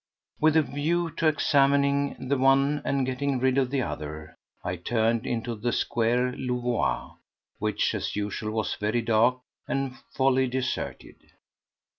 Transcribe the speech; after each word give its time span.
With 0.39 0.57
a 0.57 0.63
view 0.63 1.11
to 1.17 1.27
examining 1.27 2.27
the 2.27 2.35
one 2.35 2.81
and 2.83 3.05
getting 3.05 3.37
rid 3.37 3.59
of 3.59 3.69
the 3.69 3.83
other, 3.83 4.35
I 4.63 4.77
turned 4.77 5.27
into 5.27 5.53
the 5.53 5.71
Square 5.71 6.31
Louvois, 6.37 7.11
which, 7.59 7.93
as 7.93 8.15
usual, 8.15 8.49
was 8.53 8.73
very 8.79 9.03
dark 9.03 9.37
and 9.67 9.93
wholly 10.15 10.47
deserted. 10.47 11.17